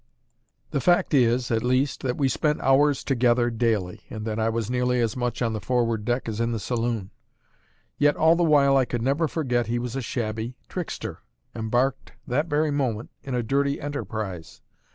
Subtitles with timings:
[0.71, 4.67] The fact is (at least) that we spent hours together daily, and that I was
[4.67, 7.11] nearly as much on the forward deck as in the saloon.
[7.99, 11.19] Yet all the while I could never forget he was a shabby trickster,
[11.53, 14.63] embarked that very moment in a dirty enterprise.